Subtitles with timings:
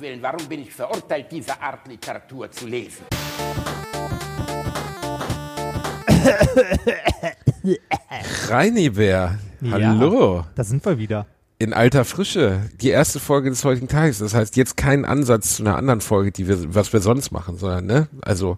[0.00, 3.04] Willen, warum bin ich verurteilt, diese Art Literatur zu lesen?
[8.48, 9.38] Reinibär,
[9.70, 10.36] hallo.
[10.36, 11.26] Ja, da sind wir wieder.
[11.58, 12.70] In alter Frische.
[12.80, 14.18] Die erste Folge des heutigen Tages.
[14.20, 17.58] Das heißt, jetzt kein Ansatz zu einer anderen Folge, die wir, was wir sonst machen,
[17.58, 18.08] sondern, ne?
[18.22, 18.56] Also,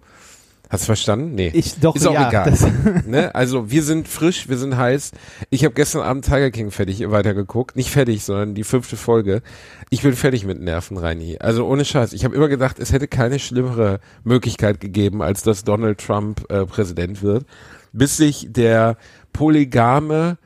[0.73, 1.35] hast du verstanden?
[1.35, 1.51] Nee.
[1.53, 2.53] Ich doch, Ist auch ja, egal.
[3.07, 3.33] ne?
[3.33, 5.11] Also, wir sind frisch, wir sind heiß.
[5.49, 7.75] Ich habe gestern Abend Tiger King fertig weitergeguckt.
[7.75, 9.41] Nicht fertig, sondern die fünfte Folge.
[9.89, 11.37] Ich bin fertig mit Nerven, Reini.
[11.39, 12.13] Also, ohne Scheiß.
[12.13, 16.65] Ich habe immer gedacht, es hätte keine schlimmere Möglichkeit gegeben, als dass Donald Trump äh,
[16.65, 17.45] Präsident wird.
[17.93, 18.97] Bis sich der
[19.31, 20.37] polygame,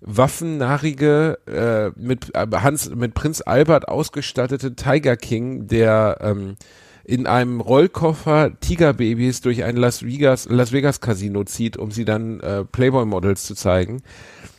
[0.00, 6.56] waffennarrige, äh, mit äh, Hans, mit Prinz Albert ausgestattete Tiger King, der ähm,
[7.06, 12.40] in einem Rollkoffer Tigerbabys durch ein Las Vegas, Las Vegas Casino zieht, um sie dann
[12.40, 14.02] äh, Playboy-Models zu zeigen,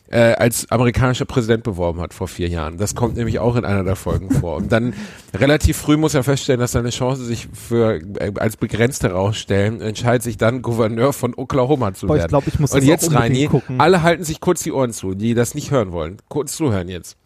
[0.10, 2.78] äh, als amerikanischer Präsident beworben hat vor vier Jahren.
[2.78, 4.56] Das kommt nämlich auch in einer der Folgen vor.
[4.56, 4.94] Und dann
[5.34, 10.24] relativ früh muss er feststellen, dass seine Chancen sich für äh, als begrenzt herausstellen, entscheidet
[10.24, 12.30] sich dann Gouverneur von Oklahoma zu Boah, ich werden.
[12.30, 13.82] glaub, ich muss Und jetzt, Reini, gucken.
[13.82, 16.18] alle halten sich kurz die Ohren zu, die das nicht hören wollen.
[16.30, 17.18] Kurz zuhören jetzt.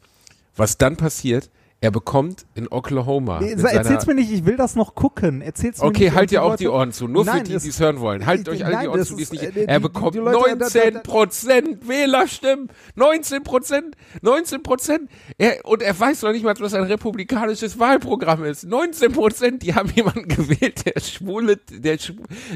[0.55, 1.51] Was dann passiert,
[1.83, 3.39] er bekommt in Oklahoma.
[3.41, 5.41] Nee, Erzähl's mir nicht, ich will das noch gucken.
[5.41, 6.13] Erzähl's mir Okay, nicht.
[6.15, 7.07] halt die dir auch die Ohren zu.
[7.07, 8.27] Nur für Nein, die, es- die es hören wollen.
[8.27, 9.41] Haltet euch alle die Ohren zu, die es nicht.
[9.43, 12.69] äh, die- er die- bekommt die Leute- 19 Prozent Wählerstimmen.
[12.93, 13.95] 19 Prozent.
[14.21, 15.09] 19 Prozent.
[15.39, 18.63] Er, und er weiß noch nicht mal, was ein republikanisches Wahlprogramm ist.
[18.67, 21.97] 19 Prozent, die haben jemanden gewählt, der schwule, der,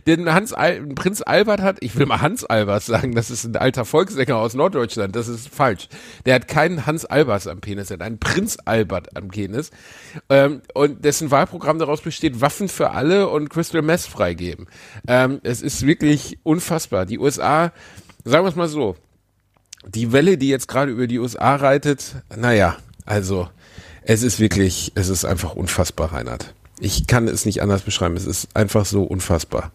[0.06, 1.78] den Hans Al Prinz Albert hat.
[1.81, 3.16] Ich will mal Hans Albert sagen.
[3.16, 5.16] Das ist ein alter Volkssänger aus Norddeutschland.
[5.16, 5.88] Das ist falsch.
[6.28, 9.72] Der hat keinen Hans Albers am Penis, er hat einen Prinz Albert am Penis.
[10.30, 14.68] Ähm, und dessen Wahlprogramm daraus besteht, Waffen für alle und Crystal Meth freigeben.
[15.08, 17.06] Ähm, es ist wirklich unfassbar.
[17.06, 17.72] Die USA,
[18.24, 18.96] sagen wir es mal so,
[19.88, 23.50] die Welle, die jetzt gerade über die USA reitet, naja, also
[24.02, 26.54] es ist wirklich, es ist einfach unfassbar, Reinhard.
[26.80, 28.16] Ich kann es nicht anders beschreiben.
[28.18, 29.72] Es ist einfach so unfassbar.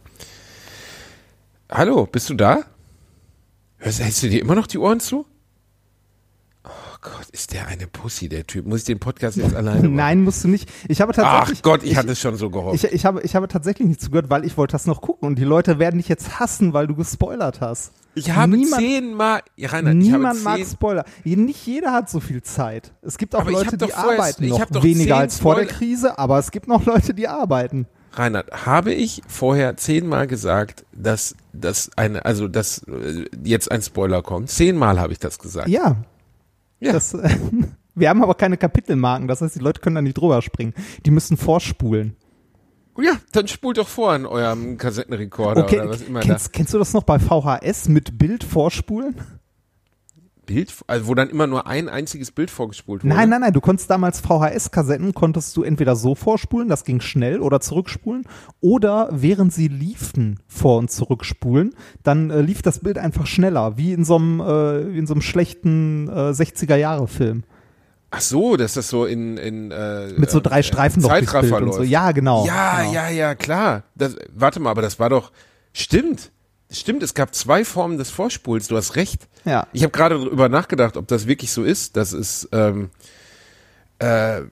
[1.71, 2.65] Hallo, bist du da?
[3.79, 5.25] Hältst du dir immer noch die Ohren zu?
[7.03, 8.67] Gott, ist der eine Pussy, der Typ.
[8.67, 9.95] Muss ich den Podcast jetzt alleine machen?
[9.95, 10.71] Nein, musst du nicht.
[10.87, 11.63] Ich habe Ach tatsächlich.
[11.63, 12.85] Gott, ich, hatte es schon so gehofft.
[12.85, 15.39] Ich, ich, habe, ich habe tatsächlich nicht zugehört, weil ich wollte das noch gucken und
[15.39, 17.93] die Leute werden dich jetzt hassen, weil du gespoilert hast.
[18.15, 21.05] Ich habe niemand, zehnmal, ja, Reinhard, ich habe Niemand mag Spoiler.
[21.25, 22.93] Nicht jeder hat so viel Zeit.
[23.03, 25.79] Es gibt auch Aber ich Leute, die arbeiten ich noch weniger als vor der Spoiler-
[25.79, 27.87] Krise, aber es gibt noch Leute, die arbeiten.
[28.13, 34.23] Reinhard, habe ich vorher zehnmal gesagt, dass das eine, also dass äh, jetzt ein Spoiler
[34.23, 34.51] kommt?
[34.51, 35.69] Zehnmal habe ich das gesagt.
[35.69, 35.97] Ja.
[36.81, 36.93] Ja.
[36.93, 37.29] Das, äh,
[37.95, 40.75] wir haben aber keine Kapitelmarken, das heißt, die Leute können da nicht drüber springen.
[41.05, 42.17] Die müssen vorspulen.
[42.99, 46.79] Ja, dann spult doch vor an eurem Kassettenrekorder Okay, oder was immer kennst, kennst du
[46.79, 49.15] das noch bei VHS mit Bild vorspulen?
[50.51, 53.15] Bild, also wo dann immer nur ein einziges Bild vorgespult wurde.
[53.15, 57.41] Nein, nein, nein, du konntest damals VHS-Kassetten, konntest du entweder so vorspulen, das ging schnell,
[57.41, 58.25] oder zurückspulen,
[58.61, 63.93] oder während sie liefen vor- und zurückspulen, dann äh, lief das Bild einfach schneller, wie
[63.93, 67.45] in so einem, äh, wie in so einem schlechten äh, 60er-Jahre-Film.
[68.11, 71.27] Ach so, dass das so in, in äh, Mit so drei äh, Streifen noch durchs
[71.27, 71.79] Zeitraffer Bild und läuft.
[71.79, 71.83] so.
[71.85, 72.45] Ja, genau.
[72.45, 72.93] Ja, genau.
[72.93, 73.85] ja, ja, klar.
[73.95, 75.31] Das, warte mal, aber das war doch,
[75.73, 76.33] stimmt.
[76.71, 79.29] Stimmt, es gab zwei Formen des Vorspuls, du hast recht.
[79.45, 79.67] Ja.
[79.73, 81.97] Ich habe gerade darüber nachgedacht, ob das wirklich so ist.
[81.97, 82.91] Das ist, ähm,
[83.99, 84.43] äh,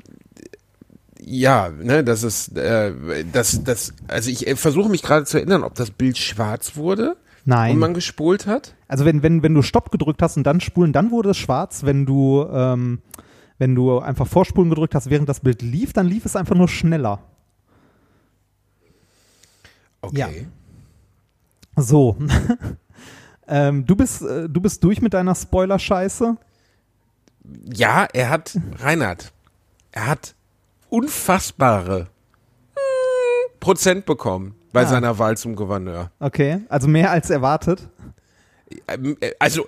[1.21, 2.93] ja, ne, das ist, äh,
[3.33, 7.17] das, das, also ich äh, versuche mich gerade zu erinnern, ob das Bild schwarz wurde
[7.45, 7.73] Nein.
[7.73, 8.75] und man gespult hat.
[8.89, 11.85] Also wenn, wenn, wenn du Stopp gedrückt hast und dann spulen, dann wurde es schwarz.
[11.85, 13.01] Wenn du, ähm,
[13.59, 16.69] wenn du einfach Vorspulen gedrückt hast, während das Bild lief, dann lief es einfach nur
[16.69, 17.21] schneller.
[20.01, 20.19] Okay.
[20.19, 20.29] Ja.
[21.81, 22.17] So.
[23.49, 26.37] ähm, du bist, äh, du bist durch mit deiner Spoiler-Scheiße.
[27.73, 29.33] Ja, er hat, Reinhard,
[29.93, 30.35] er hat
[30.91, 32.09] unfassbare
[32.75, 34.87] mm, Prozent bekommen bei Ah.
[34.87, 36.11] seiner Wahl zum Gouverneur.
[36.21, 37.89] Okay, also mehr als erwartet.
[38.87, 39.67] Ähm, äh, Also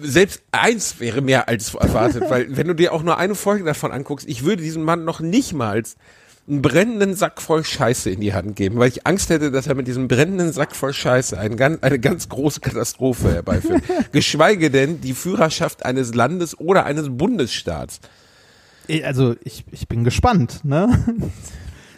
[0.00, 3.92] selbst eins wäre mehr als erwartet, weil wenn du dir auch nur eine Folge davon
[3.92, 5.80] anguckst, ich würde diesem Mann noch nicht mal
[6.50, 9.76] einen brennenden Sack voll Scheiße in die Hand geben, weil ich Angst hätte, dass er
[9.76, 13.82] mit diesem brennenden Sack voll Scheiße ein ganz, eine ganz große Katastrophe herbeiführt.
[14.12, 18.00] Geschweige denn die Führerschaft eines Landes oder eines Bundesstaats.
[19.04, 20.88] Also ich, ich bin gespannt, ne?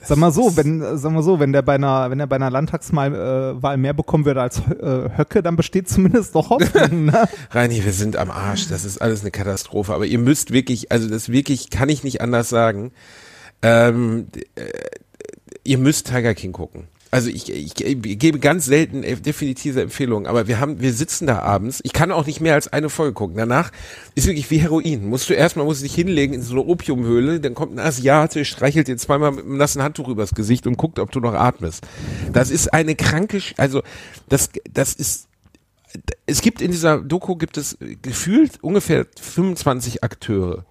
[0.04, 2.50] Sag mal so, wenn, sag mal so, wenn der bei einer, wenn er bei einer
[2.50, 7.28] Landtagswahl äh, Wahl mehr bekommen würde als äh, Höcke, dann besteht zumindest noch Hoffnung, ne?
[7.52, 8.66] Reini, wir sind am Arsch.
[8.69, 9.94] Das ist alles eine Katastrophe.
[9.94, 12.90] Aber ihr müsst wirklich, also das wirklich kann ich nicht anders sagen.
[13.62, 14.64] Ähm, äh,
[15.64, 16.88] ihr müsst Tiger King gucken.
[17.12, 21.26] Also ich, ich, ich gebe ganz selten äh, definitive Empfehlungen, aber wir haben, wir sitzen
[21.26, 21.81] da abends.
[21.85, 23.37] Ich kann auch nicht mehr als eine Folge gucken.
[23.37, 23.70] Danach
[24.14, 25.06] ist wirklich wie Heroin.
[25.06, 28.88] Musst du erstmal, musst dich hinlegen in so eine Opiumhöhle, dann kommt ein Asiate, streichelt
[28.88, 31.87] dir zweimal mit einem nassen Handtuch übers Gesicht und guckt, ob du noch atmest.
[32.32, 33.82] Das ist eine kranke, also
[34.31, 35.29] das, das ist
[36.25, 40.65] es gibt in dieser Doku gibt es gefühlt ungefähr 25 Akteure.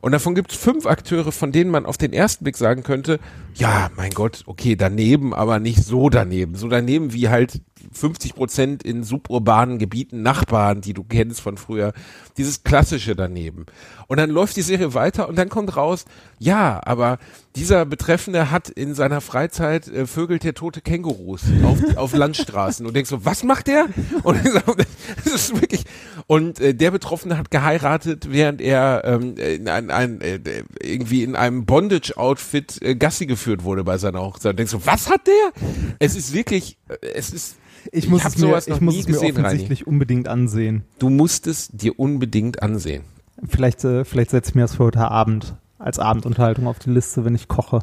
[0.00, 3.18] Und davon gibt es fünf Akteure, von denen man auf den ersten Blick sagen könnte,
[3.54, 6.54] ja, mein Gott, okay, daneben, aber nicht so daneben.
[6.54, 7.60] So daneben wie halt
[7.92, 11.92] 50 Prozent in suburbanen Gebieten Nachbarn, die du kennst von früher.
[12.36, 13.66] Dieses klassische daneben.
[14.06, 16.04] Und dann läuft die Serie weiter und dann kommt raus,
[16.38, 17.18] ja, aber
[17.56, 22.94] dieser Betreffende hat in seiner Freizeit äh, vögelt der tote Kängurus auf, auf Landstraßen und
[22.94, 23.88] denkst so, was macht der?
[24.22, 24.38] Und
[25.24, 25.84] das ist wirklich
[26.30, 30.38] und äh, der Betroffene hat geheiratet, während er ähm, in ein, ein, äh,
[30.80, 34.50] irgendwie in einem Bondage-Outfit äh, Gassi geführt wurde bei seiner Hochzeit.
[34.50, 35.52] Und denkst so, was hat der?
[35.98, 37.56] Es ist wirklich, äh, es ist
[37.90, 39.46] Ich muss hab es mir, ich muss es mir gesehen, Reini.
[39.48, 40.84] offensichtlich unbedingt ansehen.
[41.00, 43.02] Du musst es dir unbedingt ansehen.
[43.48, 47.24] Vielleicht, äh, vielleicht setze ich mir das für heute Abend als Abendunterhaltung auf die Liste,
[47.24, 47.80] wenn ich koche.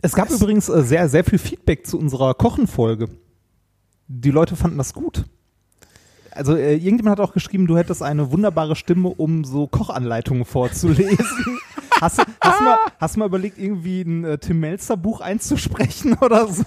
[0.00, 3.10] Es gab Das- übrigens äh, sehr, sehr viel Feedback zu unserer Kochenfolge.
[4.08, 5.26] Die Leute fanden das gut.
[6.36, 11.18] Also äh, irgendjemand hat auch geschrieben, du hättest eine wunderbare Stimme, um so Kochanleitungen vorzulesen.
[12.00, 16.16] hast, du, hast, du mal, hast mal überlegt, irgendwie ein äh, Tim Melzer Buch einzusprechen
[16.20, 16.64] oder so?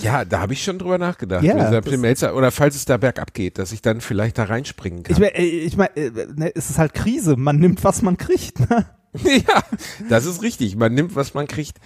[0.00, 1.42] Ja, da habe ich schon drüber nachgedacht.
[1.42, 5.12] Ja, Melzer, oder falls es da bergab geht, dass ich dann vielleicht da reinspringen kann.
[5.14, 7.36] Ich meine, ich mein, äh, es ist halt Krise.
[7.36, 8.60] Man nimmt, was man kriegt.
[8.60, 8.86] Ne?
[9.24, 9.62] ja,
[10.10, 10.76] das ist richtig.
[10.76, 11.78] Man nimmt, was man kriegt.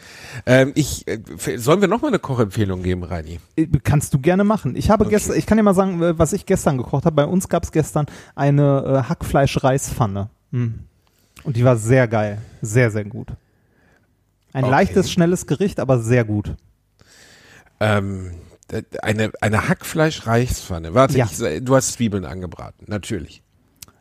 [0.47, 1.21] Ähm, ich, äh,
[1.57, 3.39] sollen wir noch mal eine Kochempfehlung geben, Reini?
[3.57, 4.75] Äh, Kannst du gerne machen.
[4.75, 5.15] Ich habe Okay.
[5.15, 7.15] gestern, ich kann dir mal sagen, äh, was ich gestern gekocht habe.
[7.17, 10.29] Bei uns gab es gestern eine äh, Hackfleisch-Reispfanne.
[10.53, 10.81] Hm.
[11.45, 12.39] Und die war sehr geil.
[12.63, 13.29] Sehr, sehr gut.
[14.53, 14.71] Ein Okay.
[14.73, 16.57] leichtes, schnelles Gericht, aber sehr gut.
[17.81, 18.33] Ähm,
[19.03, 20.95] eine, eine Hackfleisch-Reichspfanne.
[20.95, 21.27] Warte, Ja.
[21.31, 22.85] ich, du hast Zwiebeln angebraten.
[22.89, 23.43] Natürlich.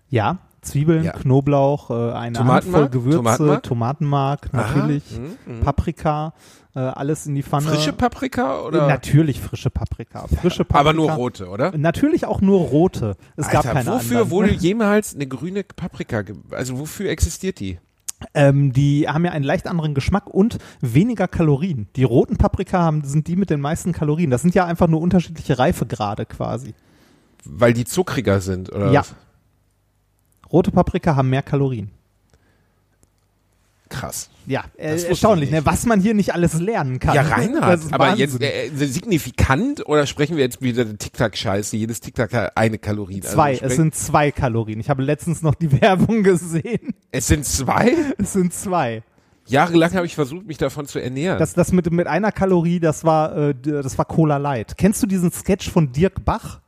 [0.10, 1.14] Ja, Zwiebeln, Ja.
[1.14, 2.64] Knoblauch, äh, eine Tomatenmark?
[2.64, 3.64] Handvoll Gewürze, Tomatenmark?
[3.64, 5.60] Tomatenmark, natürlich, mhm, mhm.
[5.62, 6.34] Paprika,
[6.76, 7.68] äh, alles in die Pfanne.
[7.70, 8.88] Frische Paprika oder?
[8.88, 10.28] Natürlich frische Paprika.
[10.28, 10.80] Frische Paprika.
[10.80, 11.76] aber nur rote, oder?
[11.78, 13.16] Natürlich auch nur rote.
[13.38, 14.32] Es gab Alter, keine wofür anderen.
[14.32, 17.80] wurde jemals eine grüne Paprika, also wofür existiert die?
[18.34, 21.88] Ähm, die haben ja einen leicht anderen Geschmack und weniger Kalorien.
[21.96, 24.30] Die roten Paprika haben, sind die mit den meisten Kalorien.
[24.30, 26.74] Das sind ja einfach nur unterschiedliche Reifegrade quasi.
[27.46, 28.92] Weil die zuckriger sind, oder?
[28.92, 29.02] Ja.
[29.02, 29.16] was?
[30.52, 31.92] Rote Paprika haben mehr Kalorien.
[34.00, 34.30] Krass.
[34.46, 35.66] Ja, äh, erstaunlich, ne?
[35.66, 37.14] was man hier nicht alles lernen kann.
[37.16, 38.42] Ja, Reinhard, aber jetzt Wahnsinn.
[38.82, 41.78] äh, signifikant oder sprechen wir jetzt wieder Tic-Tac-Scheiße?
[41.78, 43.22] Jedes Tic-Tac hat eine Kalorie.
[43.22, 44.80] Also Zwei, sprech- es sind zwei Kalorien.
[44.80, 46.94] Ich habe letztens noch die Werbung gesehen.
[47.12, 47.94] es sind zwei?
[48.18, 49.04] Es sind zwei.
[49.48, 51.40] Jahrelang habe ich versucht, mich davon zu ernähren.
[51.40, 54.78] Das, das mit, mit einer Kalorie, das war, äh, das war Cola Light.
[54.78, 56.62] Kennst du diesen Sketch von Dirk Bach?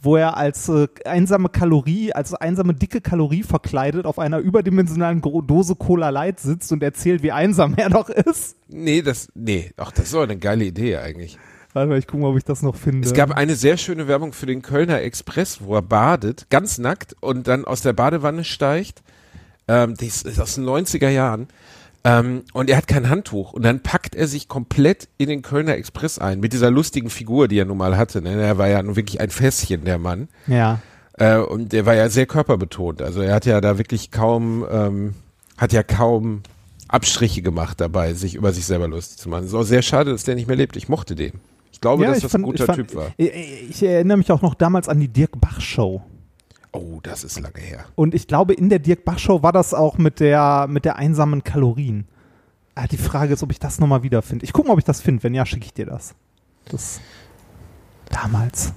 [0.00, 5.74] Wo er als äh, einsame Kalorie, als einsame dicke Kalorie verkleidet auf einer überdimensionalen Dose
[5.74, 8.56] Cola Light sitzt und erzählt, wie einsam er doch ist.
[8.68, 11.38] nee, das, nee, ach, das ist doch eine geile Idee eigentlich.
[11.72, 13.06] Warte mal, ich gucke mal, ob ich das noch finde.
[13.06, 17.14] Es gab eine sehr schöne Werbung für den Kölner Express, wo er badet, ganz nackt
[17.20, 19.02] und dann aus der Badewanne steigt.
[19.68, 21.48] Ähm, das ist aus den 90er Jahren.
[22.04, 23.52] Ähm, und er hat kein Handtuch.
[23.52, 27.48] Und dann packt er sich komplett in den Kölner Express ein, mit dieser lustigen Figur,
[27.48, 28.22] die er nun mal hatte.
[28.22, 28.40] Ne?
[28.40, 30.28] Er war ja nun wirklich ein Fässchen, der Mann.
[30.46, 30.80] ja.
[31.20, 33.02] Äh, und der war ja sehr körperbetont.
[33.02, 35.14] Also er hat ja da wirklich kaum, ähm,
[35.56, 36.42] hat ja kaum
[36.86, 39.40] Abstriche gemacht dabei, sich über sich selber lustig zu machen.
[39.42, 40.76] Es ist auch sehr schade, dass der nicht mehr lebt.
[40.76, 41.32] Ich mochte den.
[41.72, 43.08] Ich glaube, ja, dass ich das fand- ein guter fand- Typ war.
[43.16, 43.32] Ich,
[43.70, 46.02] ich erinnere mich auch noch damals an die Dirk Bach Show.
[46.72, 47.84] Oh, das ist lange her.
[47.94, 50.96] Und ich glaube, in der Dirk Bach Show war das auch mit der, mit der
[50.96, 52.06] einsamen Kalorien.
[52.74, 54.44] Ah, die Frage ist, ob ich das nochmal wiederfinde.
[54.44, 55.22] Ich gucke mal, ob ich das finde.
[55.22, 56.14] Wenn ja, schicke ich dir das.
[56.66, 57.00] Das
[58.10, 58.72] damals.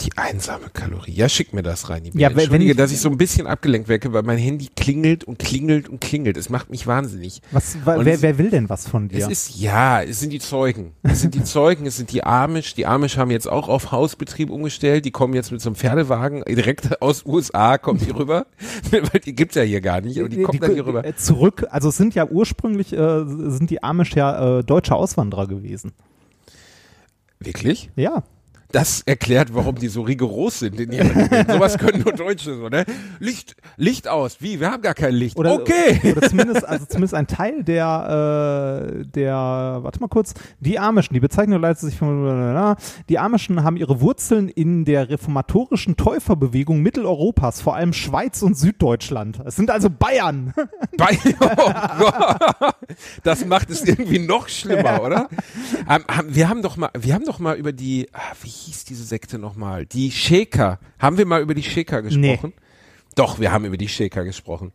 [0.00, 1.10] Die einsame Kalorie.
[1.12, 2.04] Ja, schick mir das rein.
[2.14, 5.38] Ja, Entschuldige, ich- dass ich so ein bisschen abgelenkt wecke, weil mein Handy klingelt und
[5.40, 6.36] klingelt und klingelt.
[6.36, 7.42] Es macht mich wahnsinnig.
[7.50, 9.18] Was, wer, es- wer will denn was von dir?
[9.18, 10.92] Es ist, ja, es sind die Zeugen.
[11.02, 12.74] Es sind die Zeugen, es sind die Amish.
[12.74, 15.04] Die Amish haben jetzt auch auf Hausbetrieb umgestellt.
[15.04, 18.46] Die kommen jetzt mit so einem Pferdewagen direkt aus USA, kommen die rüber.
[18.92, 21.04] Weil die gibt's ja hier gar nicht, aber die kommen dann hier rüber.
[21.04, 25.48] äh, Zurück, also es sind ja ursprünglich, äh, sind die Amish ja äh, deutsche Auswanderer
[25.48, 25.92] gewesen.
[27.40, 27.90] Wirklich?
[27.96, 28.22] Ja.
[28.70, 31.46] Das erklärt, warum die so rigoros sind in ihren Regeln.
[31.48, 32.84] Sowas können nur Deutsche so, ne?
[33.18, 34.42] Licht, Licht aus.
[34.42, 34.60] Wie?
[34.60, 35.38] Wir haben gar kein Licht.
[35.38, 36.00] Oder, okay.
[36.12, 41.20] Oder zumindest, also zumindest ein Teil der, äh, der, warte mal kurz, die Amischen, die
[41.20, 42.76] Bezeichnung leitet sich von,
[43.08, 49.40] die Amischen haben ihre Wurzeln in der reformatorischen Täuferbewegung Mitteleuropas, vor allem Schweiz und Süddeutschland.
[49.46, 50.52] Es sind also Bayern.
[50.98, 51.72] Bei, oh.
[53.22, 55.28] Das macht es irgendwie noch schlimmer, oder?
[55.88, 59.04] Ähm, wir haben doch mal, wir haben doch mal über die, ah, wie hieß diese
[59.04, 59.86] Sekte nochmal?
[59.86, 60.78] Die Shaker.
[60.98, 62.52] Haben wir mal über die Shaker gesprochen?
[63.14, 64.72] Doch, wir haben über die Shaker gesprochen.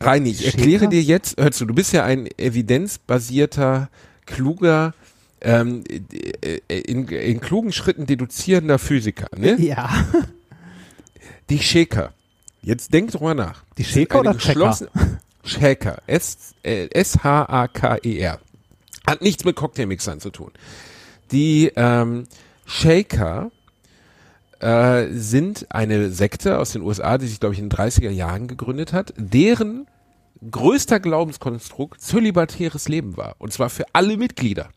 [0.00, 0.58] Reini, ich Shaker?
[0.58, 3.88] erkläre dir jetzt, hör zu, du bist ja ein evidenzbasierter,
[4.26, 4.94] kluger,
[5.40, 9.60] ähm, äh, in, in klugen Schritten deduzierender Physiker, ne?
[9.60, 9.90] Ja.
[11.50, 12.12] Die Shaker.
[12.62, 13.62] Jetzt denk drüber nach.
[13.76, 14.38] Die Shaker oder
[15.44, 16.02] Shaker.
[16.06, 18.40] S, äh, S-H-A-K-E-R.
[19.06, 20.50] Hat nichts mit Cocktailmixern zu tun.
[21.34, 22.28] Die ähm,
[22.64, 23.50] Shaker
[24.60, 28.46] äh, sind eine Sekte aus den USA, die sich, glaube ich, in den 30er Jahren
[28.46, 29.88] gegründet hat, deren
[30.48, 33.34] größter Glaubenskonstrukt zölibatäres Leben war.
[33.38, 34.68] Und zwar für alle Mitglieder.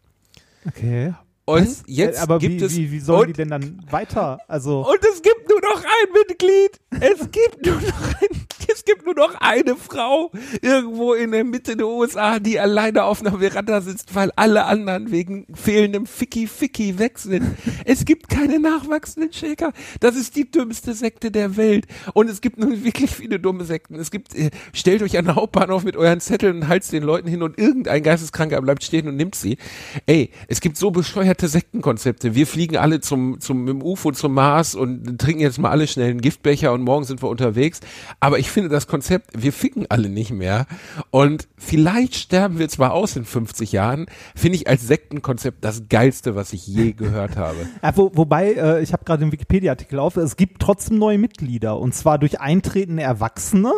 [0.65, 1.13] Okay.
[1.45, 1.83] Und Was?
[1.85, 4.39] jetzt aber gibt wie, es wie, wie sollen die denn dann weiter?
[4.47, 6.79] Also Und es gibt nur noch ein Mitglied.
[6.99, 8.56] Es gibt nur noch ein, es
[8.87, 13.39] gibt nur noch eine Frau irgendwo in der Mitte der USA, die alleine auf einer
[13.39, 17.45] Veranda sitzt, weil alle anderen wegen fehlendem Ficky Ficky weg sind.
[17.85, 19.73] Es gibt keine nachwachsenden Shaker.
[19.99, 21.85] Das ist die dümmste Sekte der Welt.
[22.13, 23.95] Und es gibt nun wirklich viele dumme Sekten.
[23.95, 27.27] Es gibt, äh, stellt euch an den Hauptbahnhof mit euren Zetteln und halt's den Leuten
[27.27, 29.57] hin und irgendein Geisteskranker bleibt stehen und nimmt sie.
[30.05, 32.35] Ey, es gibt so bescheuerte Sektenkonzepte.
[32.35, 36.11] Wir fliegen alle zum, zum, dem UFO zum Mars und trinken jetzt mal alle schnell
[36.11, 37.81] einen Giftbecher und morgen sind wir unterwegs.
[38.21, 40.67] Aber ich finde das Konzept, wir ficken alle nicht mehr.
[41.11, 44.05] Und vielleicht sterben wir zwar aus in 50 Jahren,
[44.35, 47.57] finde ich als Sektenkonzept das geilste, was ich je gehört habe.
[47.83, 51.79] Ja, wo, wobei, äh, ich habe gerade den Wikipedia-Artikel auf, es gibt trotzdem neue Mitglieder
[51.79, 53.71] und zwar durch eintretende Erwachsene,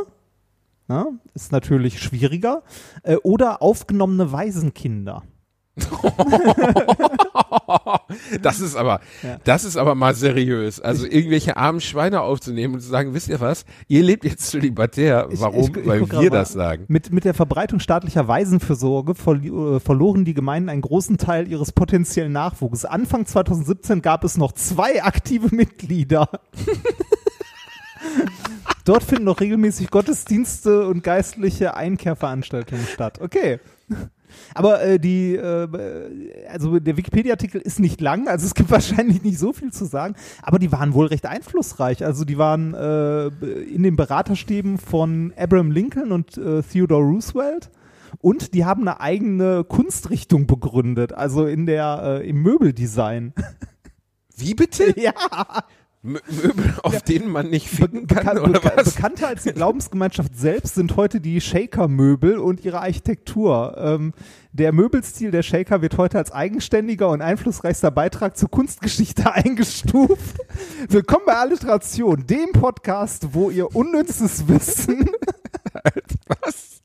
[0.88, 2.64] ne, ist natürlich schwieriger,
[3.04, 5.24] äh, oder aufgenommene Waisenkinder.
[8.42, 9.38] Das ist aber, Ja.
[9.44, 10.80] das ist aber mal seriös.
[10.80, 13.66] Also irgendwelche armen Schweine aufzunehmen und zu sagen, wisst ihr was?
[13.88, 15.28] Ihr lebt jetzt zölibatär.
[15.32, 15.62] Ich- Warum?
[15.62, 16.86] ich- ich Weil guck grad wir das sagen.
[16.88, 21.72] Mit, mit der Verbreitung staatlicher Waisenfürsorge verli- äh, verloren die Gemeinden einen großen Teil ihres
[21.72, 22.86] potenziellen Nachwuchses.
[22.86, 26.30] Anfang 2017 gab es noch zwei aktive Mitglieder.
[28.86, 33.20] Dort finden noch regelmäßig Gottesdienste und geistliche Einkehrveranstaltungen statt.
[33.22, 33.60] Okay.
[34.54, 35.68] Aber äh, die, äh,
[36.50, 40.16] also der Wikipedia-Artikel ist nicht lang, also es gibt wahrscheinlich nicht so viel zu sagen,
[40.42, 42.06] aber die waren wohl recht einflussreich.
[42.06, 47.70] Also die waren äh, in den Beraterstäben von Abraham Lincoln und äh, Theodore Roosevelt
[48.18, 53.34] und die haben eine eigene Kunstrichtung begründet, also in der äh, im Möbeldesign.
[54.36, 54.94] Wie bitte?
[55.00, 55.14] ja,
[56.02, 58.94] Mö- Möbel, auf denen man nicht ficken kann, bekan oder was?
[58.96, 63.76] bekannter als die Glaubensgemeinschaft selbst sind heute die Shaker-Möbel und ihre Architektur.
[63.78, 64.14] Ähm,
[64.54, 70.38] der Möbelstil der Shaker wird heute als eigenständiger und einflussreichster Beitrag zur Kunstgeschichte eingestuft.
[70.88, 75.10] Willkommen bei Alliteration, dem Podcast, wo ihr unnützes Wissen.
[76.28, 76.82] Was?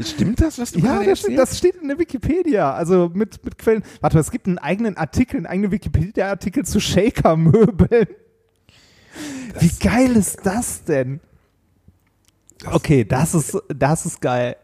[0.00, 1.52] Stimmt das, was du ja, gerade das, steht- erzählst?
[1.52, 3.82] das steht in der Wikipedia, also mit, mit Quellen.
[4.00, 8.06] Warte mal, es gibt einen eigenen Artikel, einen eigenen Wikipedia-Artikel zu Shaker-Möbeln.
[9.60, 11.20] Wie geil ist das denn?
[12.64, 14.56] Okay, das ist, das ist geil.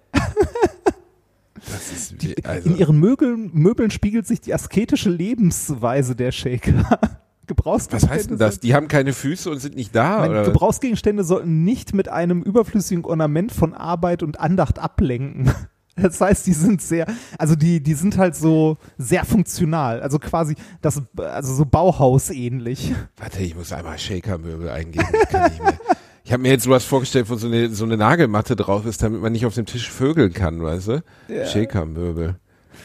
[1.71, 6.99] Das ist wie, In also, ihren Möbeln, Möbeln spiegelt sich die asketische Lebensweise der Shaker.
[7.57, 8.61] was heißt denn das?
[8.61, 10.19] Die haben keine Füße und sind nicht da?
[10.21, 10.45] Meine?
[10.45, 15.53] Gebrauchsgegenstände sollten nicht mit einem überflüssigen Ornament von Arbeit und Andacht ablenken.
[15.97, 17.07] Das heißt, die sind sehr,
[17.39, 22.95] also die, die sind halt so sehr funktional, also quasi das, also so Bauhaus ähnlich.
[23.19, 25.07] Warte, ich muss einmal Shaker-Möbel eingeben.
[25.13, 25.79] Das kann ich mir.
[26.25, 29.21] Ich habe mir jetzt sowas vorgestellt, wo so eine, so eine Nagelmatte drauf ist, damit
[29.21, 31.03] man nicht auf dem Tisch vögeln kann, weißt du?
[31.29, 32.37] Shaker-Möbel.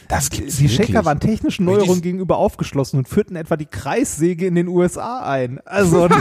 [0.08, 0.88] Das gibt's Die wirklich.
[0.88, 5.60] Shaker waren technischen Neuerungen gegenüber aufgeschlossen und führten etwa die Kreissäge in den USA ein.
[5.66, 6.08] Also,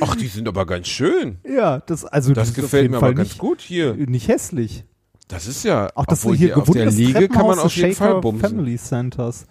[0.00, 1.38] Ach, die sind aber ganz schön.
[1.48, 3.94] ja, das, also Das gefällt mir Fall aber ganz gut hier.
[3.94, 4.84] nicht hässlich.
[5.28, 7.94] Das ist ja, Auch das obwohl hier hier auf der Liege kann man auf jeden
[7.94, 8.48] Fall bumsen.
[8.50, 9.46] Family Centers.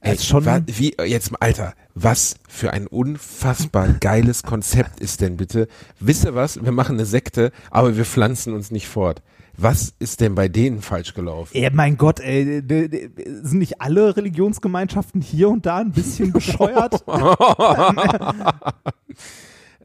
[0.00, 5.66] Ey, schon- wa- wie, jetzt Alter, was für ein unfassbar geiles Konzept ist denn bitte?
[5.98, 6.62] Wisst ihr was?
[6.62, 9.22] Wir machen eine Sekte, aber wir pflanzen uns nicht fort.
[9.56, 11.52] Was ist denn bei denen falsch gelaufen?
[11.54, 17.02] Ey, mein Gott, ey, sind nicht alle Religionsgemeinschaften hier und da ein bisschen bescheuert?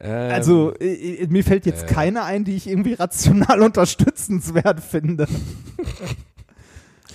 [0.02, 5.26] Ähm, also, äh, äh, mir fällt jetzt keine ein, die ich irgendwie rational unterstützenswert finde.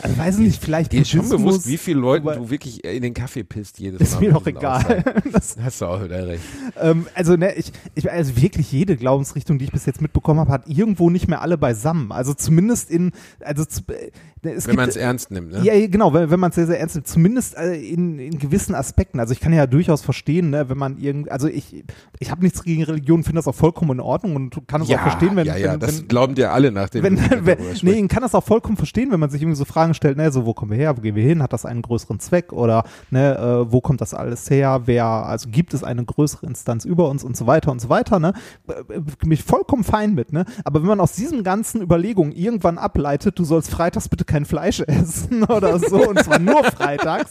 [0.01, 2.83] Also weiß ich nicht, vielleicht Dir ist schon bewusst, wie viele Leuten aber- du wirklich
[2.83, 4.19] in den Kaffee pisst jedes ist Mal.
[4.21, 5.03] mir bei doch egal.
[5.31, 6.43] Das, Hast du auch wieder recht.
[6.81, 10.51] ähm, also, ne, ich, ich, also wirklich jede Glaubensrichtung, die ich bis jetzt mitbekommen habe,
[10.51, 12.11] hat irgendwo nicht mehr alle beisammen.
[12.11, 14.11] Also zumindest in, also äh,
[14.45, 15.61] es Wenn man es ernst nimmt, ne?
[15.63, 18.37] Ja, ja, genau, wenn, wenn man es sehr, sehr ernst nimmt, zumindest äh, in, in
[18.37, 19.19] gewissen Aspekten.
[19.19, 21.83] Also ich kann ja durchaus verstehen, ne, wenn man irgend, also ich,
[22.19, 24.99] ich habe nichts gegen Religion, finde das auch vollkommen in Ordnung und kann es auch
[24.99, 27.91] verstehen, wenn, ja, ja, wenn, das wenn, glauben dir alle nach dem wenn, wenn nee,
[27.91, 30.45] ich kann das auch vollkommen verstehen, wenn man sich irgendwie so Fragen stellt, ne, so
[30.45, 33.37] wo kommen wir her, wo gehen wir hin, hat das einen größeren Zweck oder ne,
[33.37, 37.23] äh, wo kommt das alles her, wer, also gibt es eine größere Instanz über uns
[37.23, 38.33] und so weiter und so weiter, ne,
[38.67, 42.31] Äh, äh, bin ich vollkommen fein mit, ne, aber wenn man aus diesen ganzen Überlegungen
[42.31, 47.29] irgendwann ableitet, du sollst freitags bitte kein Fleisch essen oder so und zwar nur freitags,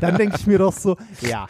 [0.00, 1.46] dann denke ich mir doch so, ja,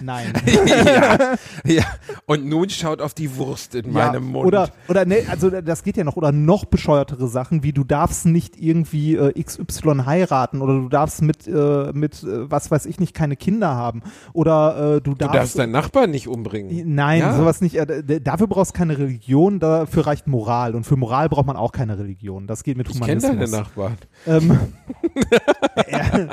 [0.00, 0.32] nein.
[0.86, 1.34] ja,
[1.66, 1.84] ja,
[2.24, 4.46] und nun schaut auf die Wurst in meinem Mund.
[4.46, 8.24] Oder, oder ne, also das geht ja noch, oder noch bescheuertere Sachen, wie du darfst
[8.24, 13.00] nicht irgendwie äh, XY heiraten oder du darfst mit, äh, mit äh, was weiß ich
[13.00, 14.02] nicht, keine Kinder haben.
[14.32, 15.34] Oder äh, du du darfst.
[15.36, 16.94] darfst deinen Nachbarn nicht umbringen.
[16.94, 17.36] Nein, Ja.
[17.36, 17.74] sowas nicht.
[17.76, 20.74] Äh, dafür brauchst du keine Religion, dafür reicht Moral.
[20.74, 22.46] Und für Moral braucht man auch keine Religion.
[22.46, 23.50] Das geht mit Ich kenne Humanismus.
[23.50, 23.96] deine Nachbarn.
[24.26, 24.72] Ähm,
[25.86, 26.26] äh,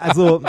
[0.00, 0.42] also,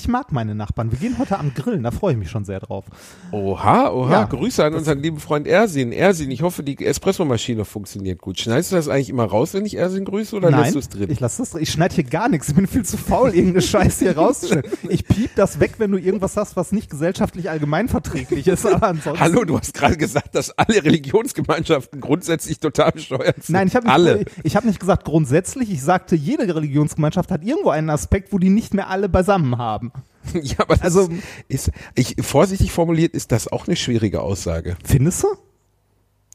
[0.00, 0.90] ich mag meine Nachbarn.
[0.90, 2.86] Wir gehen heute Abend grillen, da freue ich mich schon sehr drauf.
[3.32, 4.10] Oha, oha.
[4.10, 5.92] Ja, Grüße an unseren lieben Freund Ersin.
[5.92, 8.40] Ersin, ich hoffe, die Espressomaschine funktioniert gut.
[8.40, 10.88] Schneidest du das eigentlich immer raus, wenn ich Ersin grüße oder Nein, lässt du es
[10.88, 11.10] drin?
[11.10, 11.62] ich lasse das drin.
[11.62, 12.48] Ich schneide hier gar nichts.
[12.48, 14.70] Ich bin viel zu faul, irgendeine Scheiße hier rauszuschneiden.
[14.88, 18.64] Ich piep das weg, wenn du irgendwas hast, was nicht gesellschaftlich allgemeinverträglich ist.
[18.66, 19.20] Aber ansonsten.
[19.20, 23.52] Hallo, du hast gerade gesagt, dass alle Religionsgemeinschaften grundsätzlich total bescheuert sind.
[23.52, 24.24] Nein, ich habe nicht, alle.
[24.42, 25.70] ich hab nicht gesagt grundsätzlich.
[25.70, 29.89] Ich sagte, jede Religionsgemeinschaft hat irgendwo einen Aspekt, wo die nicht mehr alle beisammen haben.
[30.42, 31.08] Ja, aber das Also-
[31.48, 34.76] ist, ich, vorsichtig formuliert, ist das auch eine schwierige Aussage.
[34.84, 35.28] Findest du?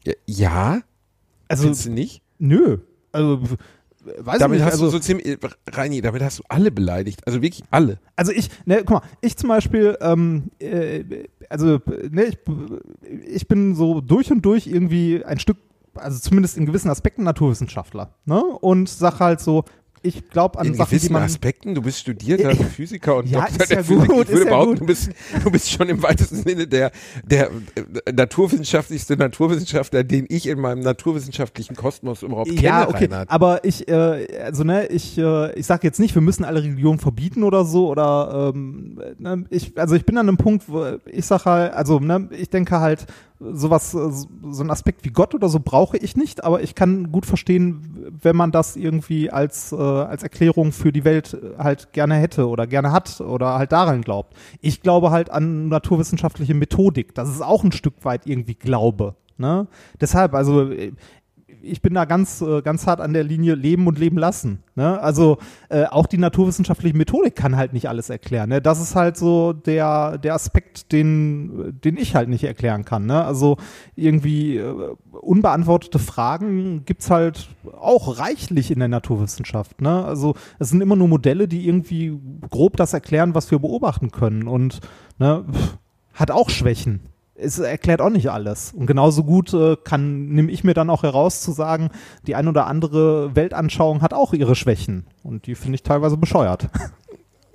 [0.04, 0.80] Ja, ja
[1.48, 2.22] Also, findest du nicht?
[2.38, 2.78] nö.
[3.12, 3.40] Also,
[4.18, 4.66] weiß Damit ich nicht.
[4.66, 5.38] hast also, du so ziemlich,
[5.70, 7.26] Reini, damit hast du alle beleidigt.
[7.26, 7.98] Also wirklich alle.
[8.14, 11.02] Also ich, ne, guck mal, ich zum Beispiel, ähm, äh,
[11.48, 12.38] also ne, ich,
[13.26, 15.56] ich bin so durch und durch irgendwie ein Stück,
[15.94, 18.42] also zumindest in gewissen Aspekten Naturwissenschaftler, ne?
[18.44, 19.64] Und sag halt so,
[20.02, 23.62] ich glaube an In Sachen, gewissen Aspekten, du bist studierter Ja, Physiker und ja, Doktor
[23.62, 24.08] ist ja der Physik.
[24.08, 25.10] gut, ich würde ja behaupten, du bist,
[25.42, 26.92] du bist schon im weitesten Sinne der,
[27.24, 33.30] der äh, naturwissenschaftlichste Naturwissenschaftler, den ich in meinem naturwissenschaftlichen Kosmos überhaupt ja, kenne, okay, Reinhard.
[33.30, 36.98] aber ich, äh, also ne, ich, äh, ich sag jetzt nicht, wir müssen alle Religionen
[36.98, 41.26] verbieten oder so oder ähm, ne, ich, also ich bin an einem Punkt, wo ich
[41.26, 43.06] sag halt, also ne, ich denke halt,
[43.40, 47.12] sowas, äh, so ein Aspekt wie Gott oder so brauche ich nicht, aber ich kann
[47.12, 51.92] gut verstehen, wenn man das irgendwie als, äh, als Erklärung für die Welt äh, halt
[51.92, 54.34] gerne hätte oder gerne hat oder halt daran glaubt.
[54.60, 57.14] Ich glaube halt an naturwissenschaftliche Methodik.
[57.14, 59.16] Das ist auch ein Stück weit irgendwie Glaube.
[59.38, 59.66] Ne?
[60.00, 60.92] Deshalb, also äh,
[61.62, 64.62] ich bin da ganz, äh, ganz hart an der Linie leben und leben lassen.
[64.74, 65.00] Ne?
[65.00, 65.38] Also
[65.68, 68.48] äh, auch die naturwissenschaftliche Methodik kann halt nicht alles erklären.
[68.48, 68.60] Ne?
[68.60, 73.06] Das ist halt so der, der Aspekt, den, den ich halt nicht erklären kann.
[73.06, 73.24] Ne?
[73.24, 73.56] Also
[73.94, 79.80] irgendwie äh, unbeantwortete Fragen gibt's halt auch reichlich in der Naturwissenschaft.
[79.80, 80.04] Ne?
[80.04, 82.18] Also es sind immer nur Modelle, die irgendwie
[82.50, 84.46] grob das erklären, was wir beobachten können.
[84.46, 84.80] Und
[85.18, 85.78] ne, pff,
[86.14, 87.00] hat auch Schwächen
[87.38, 88.72] es erklärt auch nicht alles.
[88.74, 91.90] Und genauso gut äh, kann, nehme ich mir dann auch heraus zu sagen,
[92.26, 95.06] die ein oder andere Weltanschauung hat auch ihre Schwächen.
[95.22, 96.68] Und die finde ich teilweise bescheuert.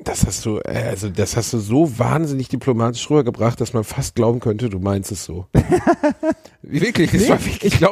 [0.04, 4.15] Das hast du, äh, also das hast du so wahnsinnig diplomatisch rübergebracht, dass man fast
[4.15, 5.46] glauben könnte, du meinst es so.
[6.63, 7.88] wirklich, Nee, wirklich ich- ich- du,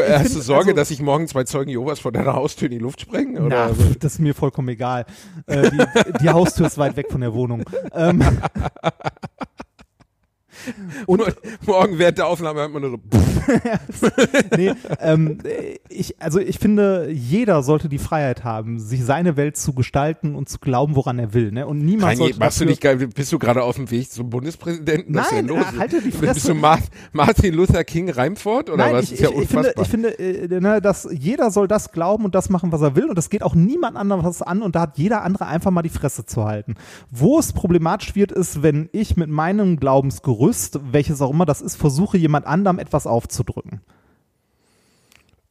[0.00, 2.72] ich hast du Sorge, also- dass sich morgen zwei Zeugen Jehovas vor deiner Haustür in
[2.72, 3.36] die Luft sprengen?
[3.36, 3.68] Oder?
[3.68, 5.04] Na, pf, das ist mir vollkommen egal.
[5.46, 7.64] Äh, die, die Haustür ist weit weg von der Wohnung.
[7.92, 8.22] Ähm,
[11.06, 11.22] und
[11.66, 12.98] morgen während der Aufnahme hört man nur so,
[14.56, 15.38] nee, ähm,
[15.88, 20.48] ich, also ich finde, jeder sollte die Freiheit haben, sich seine Welt zu gestalten und
[20.48, 21.52] zu glauben, woran er will.
[21.52, 21.66] Ne?
[21.66, 24.30] Und niemand Reini, sollte machst du nicht geil, bist du gerade auf dem Weg zum
[24.30, 25.14] Bundespräsidenten?
[25.14, 26.34] Was Nein, äh, halte die Fresse.
[26.34, 26.78] Bist du Ma
[27.12, 29.04] Martin Luther King Reimfort oder Nein, was?
[29.04, 29.84] ich, ist ja ich, ich finde, unfassbar.
[29.84, 33.08] ich finde äh, ne, dass jeder soll das glauben und das machen, was er will
[33.08, 35.82] und das geht auch niemand anderem was an und da hat jeder andere einfach mal
[35.82, 36.74] die Fresse zu halten.
[37.10, 40.53] Wo es problematisch wird, ist, wenn ich mit meinem Glaubensgerüst,
[40.92, 43.80] welches auch immer das ist, versuche, jemand anderem etwas aufzudrücken.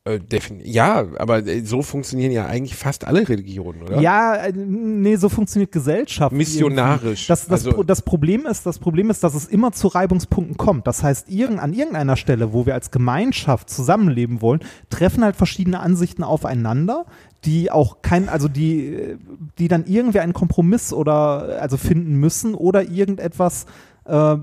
[0.06, 0.20] Äh,
[0.64, 4.02] ja, aber äh, so funktionieren ja eigentlich fast alle Religionen, oder?
[4.02, 6.36] Ja, äh, nee, so funktioniert Gesellschaft.
[6.36, 7.28] Missionarisch.
[7.28, 10.88] Das, das, Also- das Problem ist, das Problem ist, dass es immer zu Reibungspunkten kommt.
[10.88, 15.80] Das heißt, irgend, an irgendeiner Stelle, wo wir als Gemeinschaft zusammenleben wollen, treffen halt verschiedene
[15.80, 17.06] Ansichten aufeinander,
[17.46, 19.16] die auch kein, also die,
[19.58, 23.68] die dann irgendwie einen Kompromiss oder also finden müssen oder irgendetwas
[24.06, 24.38] äh,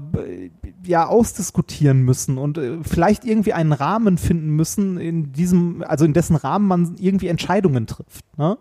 [0.85, 6.13] ja ausdiskutieren müssen und äh, vielleicht irgendwie einen Rahmen finden müssen, in diesem, also in
[6.13, 8.25] dessen Rahmen man irgendwie Entscheidungen trifft.
[8.39, 8.59] Ne?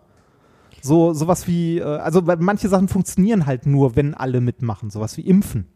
[0.82, 4.90] So sowas wie, äh, also manche Sachen funktionieren halt nur, wenn alle mitmachen.
[4.90, 5.66] Sowas wie Impfen.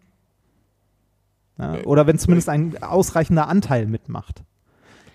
[1.59, 4.43] Ja, oder wenn zumindest ein ausreichender Anteil mitmacht.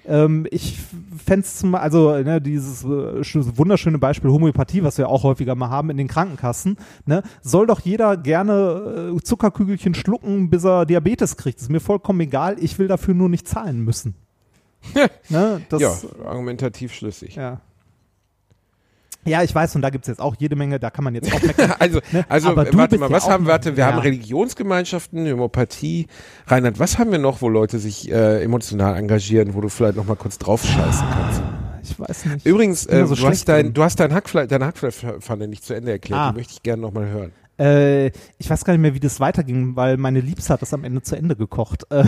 [0.09, 0.77] Ähm, ich
[1.23, 5.69] fände es zum also ne, dieses äh, wunderschöne Beispiel Homöopathie, was wir auch häufiger mal
[5.69, 11.37] haben in den Krankenkassen, ne, soll doch jeder gerne äh, Zuckerkügelchen schlucken, bis er Diabetes
[11.37, 11.61] kriegt.
[11.61, 14.15] ist mir vollkommen egal, ich will dafür nur nicht zahlen müssen.
[15.29, 15.93] ne, das, ja,
[16.25, 17.35] argumentativ schlüssig.
[17.35, 17.61] Ja.
[19.25, 21.41] Ja, ich weiß, und da gibt's jetzt auch jede Menge, da kann man jetzt auch
[21.41, 21.73] meckern.
[21.79, 22.25] also, ne?
[22.29, 23.51] also Aber warte mal, was haben wir?
[23.51, 23.91] Warte, wir ja.
[23.91, 26.07] haben Religionsgemeinschaften, Homöopathie.
[26.47, 30.05] Reinhard, was haben wir noch, wo Leute sich äh, emotional engagieren, wo du vielleicht noch
[30.05, 31.41] mal kurz drauf scheißen kannst?
[31.83, 32.45] Ich weiß nicht.
[32.45, 35.91] Übrigens, äh, so du, hast dein, du hast dein Hackfleisch, deine Hackfleischpfanne nicht zu Ende
[35.91, 36.19] erklärt.
[36.19, 36.31] Ah.
[36.31, 37.31] Die möchte ich gerne noch mal hören.
[37.59, 40.83] Äh, ich weiß gar nicht mehr, wie das weiterging, weil meine Liebste hat das am
[40.83, 41.83] Ende zu Ende gekocht.
[41.91, 42.03] Äh,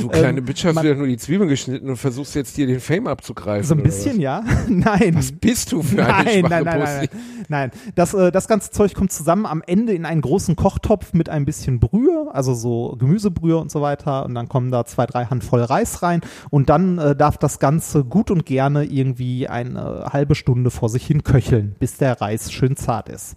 [0.00, 2.66] Du kleine Ähm, Bitch hast man- wieder nur die Zwiebeln geschnitten und versuchst jetzt dir
[2.66, 3.66] den Fame abzugreifen.
[3.66, 4.44] so ein bisschen, ja.
[4.68, 5.14] Nein.
[5.16, 5.32] Was?
[5.32, 7.08] bist du für eine Nein, schwache nein, nein, nein, Pussy?
[7.48, 7.70] nein, nein.
[7.94, 11.44] Das, äh, das ganze Zeug kommt zusammen am Ende in einen großen Kochtopf mit ein
[11.46, 14.26] bisschen Brühe, also so Gemüsebrühe und so weiter.
[14.26, 16.20] Und dann kommen da zwei, drei Handvoll Reis rein.
[16.50, 21.06] Und dann äh, darf das Ganze gut und gerne irgendwie eine halbe Stunde vor sich
[21.06, 23.36] hin köcheln, bis der Reis schön zart ist.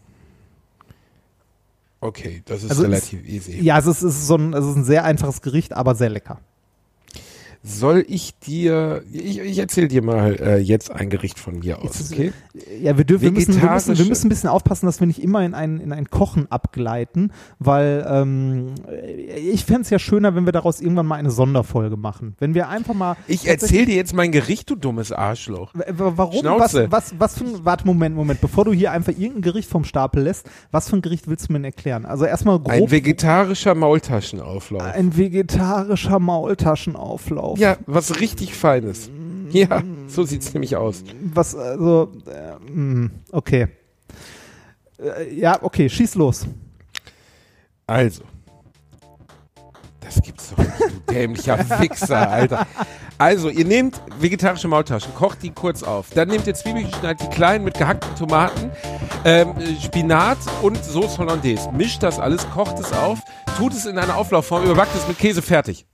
[2.03, 3.59] Okay, das ist Also relativ easy.
[3.61, 6.09] Ja, es ist, es ist so ein, es ist ein sehr einfaches Gericht, aber sehr
[6.09, 6.39] lecker.
[7.65, 12.12] Soll ich dir, ich, ich erzähl dir mal äh, jetzt ein Gericht von mir aus,
[12.12, 12.34] okay?
[12.82, 15.23] Ja, wir, dürfen, wir, müssen, wir, müssen, wir müssen ein bisschen aufpassen, dass wir nicht
[15.23, 18.76] immer in ein, in ein Kochen abgleiten, weil ähm,
[19.34, 22.36] ich fände es ja schöner, wenn wir daraus irgendwann mal eine Sonderfolge machen.
[22.38, 23.15] Wenn wir einfach mal.
[23.28, 25.71] Ich erzähl dir jetzt mein Gericht, du dummes Arschloch.
[25.88, 26.41] Warum?
[26.41, 26.91] Schnauze.
[26.91, 29.86] Was, was, was für ein, warte, Moment, Moment, bevor du hier einfach irgendein Gericht vom
[29.86, 32.06] Stapel lässt, was für ein Gericht willst du mir denn erklären?
[32.06, 32.71] Also erstmal grob.
[32.71, 34.82] Ein vegetarischer Maultaschenauflauf.
[34.82, 37.52] ein vegetarischer Maultaschenauflauf.
[37.57, 39.09] Ja, was richtig Feines.
[39.49, 41.03] Ja, so sieht's nämlich aus.
[41.33, 43.67] Was, also, äh, mh, okay.
[44.97, 46.47] Äh, ja, okay, schieß los.
[47.85, 48.23] Also.
[49.99, 52.67] Das gibt's doch nicht, du dämlicher Wichser, Alter.
[53.17, 56.09] Also, ihr nehmt vegetarische Maultaschen, kocht die kurz auf.
[56.09, 58.71] Dann nehmt ihr Zwiebeln, schneidet die klein mit gehackten Tomaten,
[59.23, 61.71] ähm, Spinat und Sauce Hollandaise.
[61.71, 63.19] Mischt das alles, kocht es auf,
[63.57, 65.85] tut es in eine Auflaufform, überbackt es mit Käse fertig.